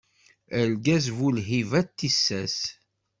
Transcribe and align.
Argaz 0.59 1.05
bu 1.17 1.27
lhiba 1.45 1.79
d 1.85 1.87
tissas. 1.97 2.57